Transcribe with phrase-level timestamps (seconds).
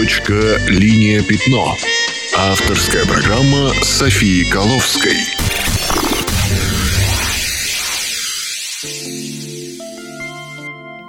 [0.00, 1.76] Точка «Линия пятно».
[2.34, 5.12] Авторская программа Софии Коловской.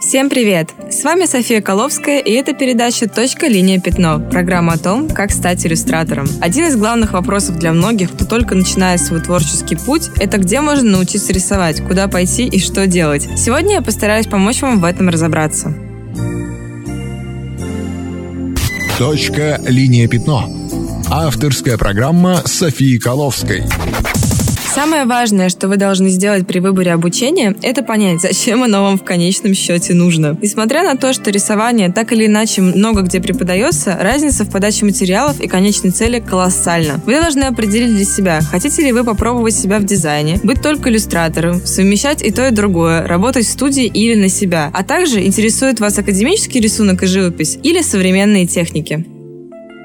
[0.00, 0.70] Всем привет!
[0.88, 3.48] С вами София Коловская, и это передача «Точка.
[3.48, 3.80] Линия.
[3.80, 6.28] Пятно»– программа о том, как стать иллюстратором.
[6.40, 10.88] Один из главных вопросов для многих, кто только начинает свой творческий путь, это где можно
[10.88, 13.28] научиться рисовать, куда пойти и что делать.
[13.36, 15.74] Сегодня я постараюсь помочь вам в этом разобраться.
[18.98, 20.08] Точка «Линия.
[20.08, 20.50] Пятно».
[21.10, 23.64] Авторская программа Софии Коловской.
[24.76, 29.04] Самое важное, что вы должны сделать при выборе обучения, это понять, зачем оно вам в
[29.04, 30.36] конечном счете нужно.
[30.42, 35.40] Несмотря на то, что рисование так или иначе много где преподается, разница в подаче материалов
[35.40, 37.00] и конечной цели колоссальна.
[37.06, 41.64] Вы должны определить для себя, хотите ли вы попробовать себя в дизайне, быть только иллюстратором,
[41.64, 45.96] совмещать и то, и другое, работать в студии или на себя, а также интересует вас
[45.96, 49.15] академический рисунок и живопись или современные техники.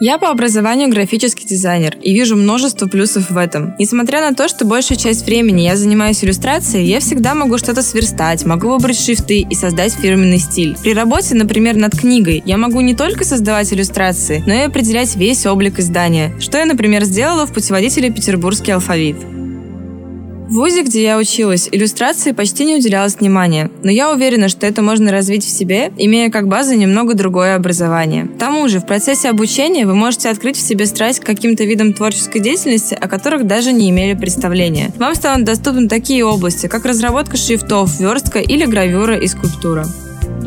[0.00, 3.74] Я по образованию графический дизайнер и вижу множество плюсов в этом.
[3.80, 8.44] Несмотря на то, что большая часть времени я занимаюсь иллюстрацией, я всегда могу что-то сверстать,
[8.44, 10.76] могу выбрать шрифты и создать фирменный стиль.
[10.80, 15.44] При работе, например, над книгой, я могу не только создавать иллюстрации, но и определять весь
[15.46, 19.16] облик издания, что я, например, сделала в путеводителе «Петербургский алфавит».
[20.48, 24.80] В ВУЗе, где я училась, иллюстрации почти не уделялось внимания, но я уверена, что это
[24.80, 28.24] можно развить в себе, имея как базу немного другое образование.
[28.24, 31.92] К тому же, в процессе обучения вы можете открыть в себе страсть к каким-то видам
[31.92, 34.90] творческой деятельности, о которых даже не имели представления.
[34.96, 39.86] Вам станут доступны такие области, как разработка шрифтов, верстка или гравюра и скульптура.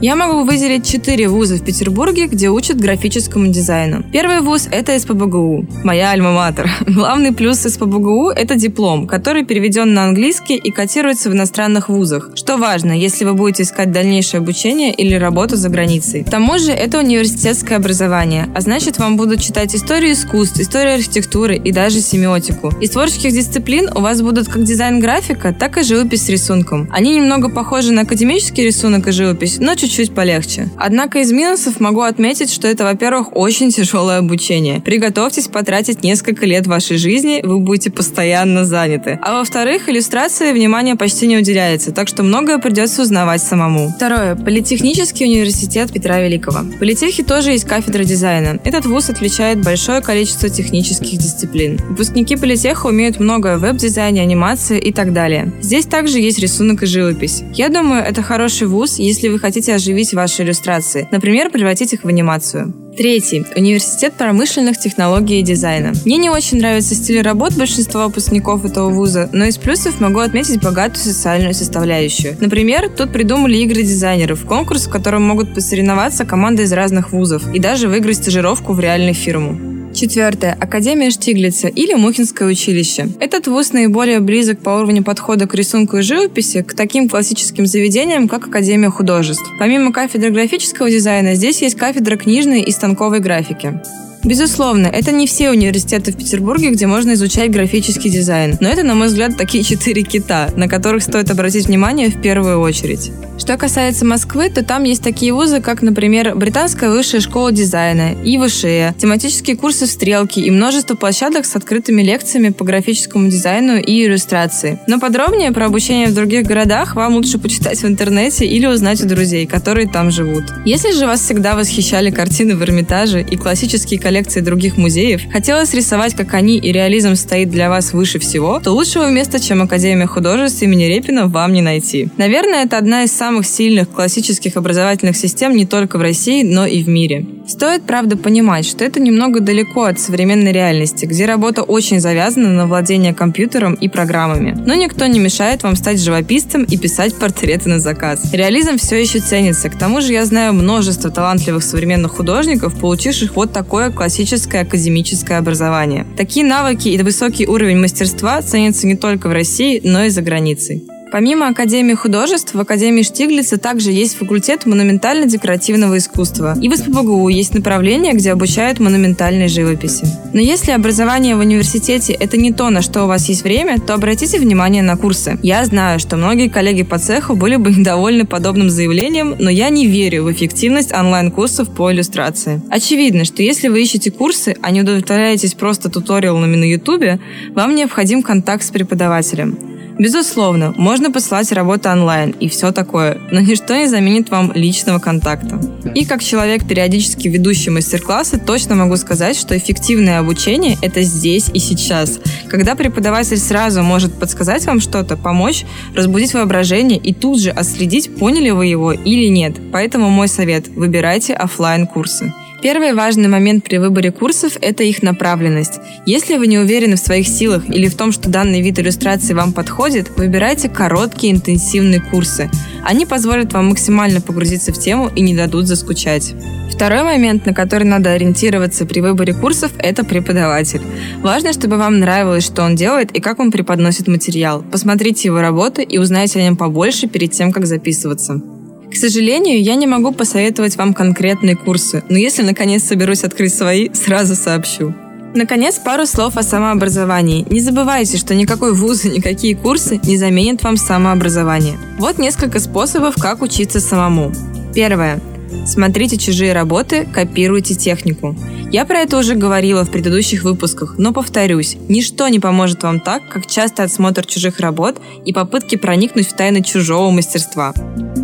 [0.00, 4.04] Я могу выделить четыре вуза в Петербурге, где учат графическому дизайну.
[4.12, 6.70] Первый вуз– это СПБГУ, моя альма-матер.
[6.86, 12.58] Главный плюс СПБГУ– это диплом, который переведен на английский и котируется в иностранных вузах, что
[12.58, 16.22] важно, если вы будете искать дальнейшее обучение или работу за границей.
[16.22, 21.56] К тому же это университетское образование, а значит вам будут читать историю искусств, историю архитектуры
[21.56, 22.72] и даже семиотику.
[22.80, 26.88] Из творческих дисциплин у вас будут как дизайн-графика, так и живопись с рисунком.
[26.92, 30.68] Они немного похожи на академический рисунок и живопись, но чуть-чуть полегче.
[30.76, 34.80] Однако из минусов могу отметить, что это, во-первых, очень тяжелое обучение.
[34.80, 39.18] Приготовьтесь потратить несколько лет вашей жизни, вы будете постоянно заняты.
[39.22, 43.92] А во-вторых, иллюстрации внимания почти не уделяется, так что многое придется узнавать самому.
[43.96, 44.36] Второе.
[44.36, 46.60] Политехнический университет Петра Великого.
[46.60, 48.60] В Политехе тоже есть кафедра дизайна.
[48.64, 51.78] Этот вуз отличает большое количество технических дисциплин.
[51.88, 55.52] Выпускники Политеха умеют многое в веб-дизайне, анимации и так далее.
[55.60, 57.42] Здесь также есть рисунок и живопись.
[57.54, 62.08] Я думаю, это хороший вуз, если вы хотите оживить ваши иллюстрации, например, превратить их в
[62.08, 62.74] анимацию.
[62.96, 63.44] Третий.
[63.54, 65.92] Университет промышленных технологий и дизайна.
[66.04, 70.60] Мне не очень нравится стиль работ большинства выпускников этого вуза, но из плюсов могу отметить
[70.60, 72.36] богатую социальную составляющую.
[72.40, 77.60] Например, тут придумали игры дизайнеров, конкурс, в котором могут посоревноваться команды из разных вузов и
[77.60, 79.77] даже выиграть стажировку в реальную фирму.
[79.98, 80.56] Четвертое.
[80.60, 83.08] Академия Штиглица или Мухинское училище.
[83.18, 88.28] Этот вуз наиболее близок по уровню подхода к рисунку и живописи к таким классическим заведениям,
[88.28, 89.50] как Академия художеств.
[89.58, 93.82] Помимо кафедры графического дизайна, здесь есть кафедра книжной и станковой графики.
[94.24, 98.56] Безусловно, это не все университеты в Петербурге, где можно изучать графический дизайн.
[98.60, 102.60] Но это, на мой взгляд, такие четыре кита, на которых стоит обратить внимание в первую
[102.60, 103.10] очередь.
[103.38, 108.94] Что касается Москвы, то там есть такие вузы, как, например, Британская высшая школа дизайна, ИВШЭ,
[108.98, 114.80] тематические курсы в Стрелке и множество площадок с открытыми лекциями по графическому дизайну и иллюстрации.
[114.88, 119.06] Но подробнее про обучение в других городах вам лучше почитать в интернете или узнать у
[119.06, 120.44] друзей, которые там живут.
[120.64, 126.14] Если же вас всегда восхищали картины в Эрмитаже и классические коллекции других музеев, хотелось рисовать,
[126.14, 130.62] как они, и реализм стоит для вас выше всего, то лучшего места, чем Академия художеств
[130.62, 132.08] имени Репина, вам не найти.
[132.16, 136.82] Наверное, это одна из самых сильных классических образовательных систем не только в России, но и
[136.82, 137.26] в мире.
[137.46, 142.66] Стоит, правда, понимать, что это немного далеко от современной реальности, где работа очень завязана на
[142.66, 144.54] владение компьютером и программами.
[144.66, 148.32] Но никто не мешает вам стать живописцем и писать портреты на заказ.
[148.32, 149.68] Реализм все еще ценится.
[149.70, 156.06] К тому же я знаю множество талантливых современных художников, получивших вот такое классическое академическое образование.
[156.16, 160.84] Такие навыки и высокий уровень мастерства ценятся не только в России, но и за границей.
[161.10, 166.56] Помимо Академии художеств, в Академии Штиглица также есть факультет монументально-декоративного искусства.
[166.60, 170.06] И в СПБГУ есть направление, где обучают монументальной живописи.
[170.34, 173.94] Но если образование в университете– это не то, на что у вас есть время, то
[173.94, 175.38] обратите внимание на курсы.
[175.42, 179.86] Я знаю, что многие коллеги по цеху были бы недовольны подобным заявлением, но я не
[179.86, 182.60] верю в эффективность онлайн-курсов по иллюстрации.
[182.70, 187.20] Очевидно, что если вы ищете курсы, а не удовлетворяетесь просто туториалами на YouTube,
[187.54, 189.67] вам необходим контакт с преподавателем.
[189.98, 195.60] Безусловно, можно посылать работу онлайн и все такое, но ничто не заменит вам личного контакта.
[195.94, 201.58] И как человек, периодически ведущий мастер-классы, точно могу сказать, что эффективное обучение– это здесь и
[201.58, 202.20] сейчас.
[202.48, 205.64] Когда преподаватель сразу может подсказать вам что-то, помочь,
[205.96, 209.56] разбудить воображение и тут же отследить, поняли вы его или нет.
[209.72, 215.78] Поэтому мой совет– выбирайте офлайн курсы Первый важный момент при выборе курсов– это их направленность.
[216.06, 219.52] Если вы не уверены в своих силах или в том, что данный вид иллюстрации вам
[219.52, 222.50] подходит, выбирайте короткие интенсивные курсы.
[222.84, 226.34] Они позволят вам максимально погрузиться в тему и не дадут заскучать.
[226.68, 230.82] Второй момент, на который надо ориентироваться при выборе курсов, это преподаватель.
[231.22, 234.64] Важно, чтобы вам нравилось, что он делает и как он преподносит материал.
[234.68, 238.42] Посмотрите его работы и узнайте о нем побольше перед тем, как записываться.
[238.90, 243.90] К сожалению, я не могу посоветовать вам конкретные курсы, но если наконец соберусь открыть свои,
[243.92, 244.94] сразу сообщу.
[245.34, 247.46] Наконец, пару слов о самообразовании.
[247.50, 251.76] Не забывайте, что никакой вуз и никакие курсы не заменят вам самообразование.
[251.98, 254.32] Вот несколько способов, как учиться самому.
[254.74, 255.20] Первое.
[255.68, 258.34] Смотрите чужие работы, копируйте технику.
[258.72, 263.28] Я про это уже говорила в предыдущих выпусках, но повторюсь, ничто не поможет вам так,
[263.28, 267.74] как часто отсмотр чужих работ и попытки проникнуть в тайны чужого мастерства.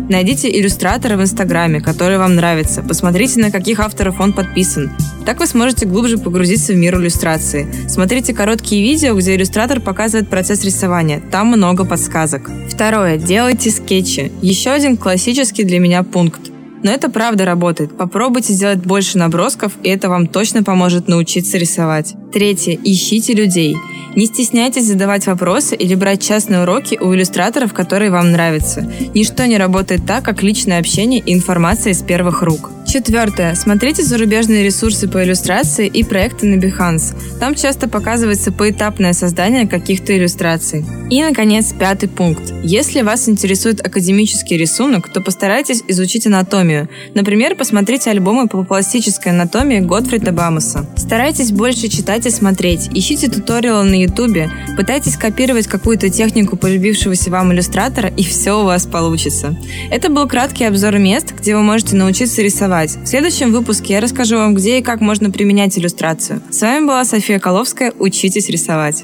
[0.09, 2.81] Найдите иллюстратора в Инстаграме, который вам нравится.
[2.81, 4.91] Посмотрите, на каких авторов он подписан.
[5.25, 7.67] Так вы сможете глубже погрузиться в мир иллюстрации.
[7.87, 11.21] Смотрите короткие видео, где иллюстратор показывает процесс рисования.
[11.31, 12.49] Там много подсказок.
[12.69, 13.17] Второе.
[13.17, 14.31] Делайте скетчи.
[14.41, 16.54] Еще один классический для меня пункт.
[16.85, 17.97] Но это правда работает.
[17.97, 22.13] Попробуйте сделать больше набросков, и это вам точно поможет научиться рисовать.
[22.31, 22.77] Третье.
[22.83, 23.75] Ищите людей.
[24.15, 28.87] Не стесняйтесь задавать вопросы или брать частные уроки у иллюстраторов, которые вам нравятся.
[29.15, 32.69] Ничто не работает так, как личное общение и информация из первых рук.
[32.95, 33.55] Четвертое.
[33.55, 37.13] Смотрите зарубежные ресурсы по иллюстрации и проекты на Behance.
[37.41, 40.85] Там часто показывается поэтапное создание каких-то иллюстраций.
[41.09, 42.53] И, наконец, пятый пункт.
[42.63, 46.87] Если вас интересует академический рисунок, то постарайтесь изучить анатомию.
[47.13, 50.85] Например, посмотрите альбомы по пластической анатомии Готфрида Бамуса.
[50.95, 52.87] Старайтесь больше читать и смотреть.
[52.93, 54.49] Ищите туториалы на ютубе.
[54.77, 59.53] Пытайтесь копировать какую-то технику полюбившегося вам иллюстратора, и все у вас получится.
[59.91, 63.05] Это был краткий обзор мест, где вы можете научиться рисовать рисовать.
[63.05, 66.41] В следующем выпуске я расскажу вам, где и как можно применять иллюстрацию.
[66.49, 67.93] С вами была София Коловская.
[67.99, 69.03] Учитесь рисовать.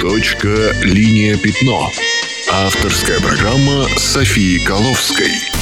[0.00, 1.90] Точка, линия, пятно.
[2.50, 5.53] Авторская программа Софии Коловской.